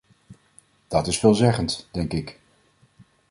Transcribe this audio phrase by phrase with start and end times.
[0.87, 2.39] Dat is veelzeggend, denk ik.